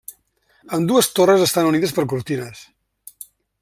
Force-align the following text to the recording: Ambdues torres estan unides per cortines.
Ambdues 0.77 1.11
torres 1.19 1.45
estan 1.49 1.71
unides 1.75 1.95
per 1.99 2.09
cortines. 2.15 2.67